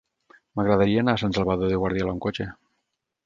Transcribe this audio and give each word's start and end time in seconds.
M'agradaria 0.59 1.03
anar 1.03 1.13
a 1.17 1.19
Sant 1.23 1.35
Salvador 1.37 1.71
de 1.73 1.79
Guardiola 1.83 2.13
amb 2.15 2.25
cotxe. 2.27 2.47